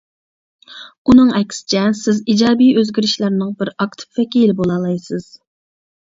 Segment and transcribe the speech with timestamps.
[1.09, 5.29] ئۇنىڭ ئەكسىچە، سىز ئىجابىي ئۆزگىرىشلەرنىڭ بىر ئاكتىپ ۋەكىلى بولالايسىز.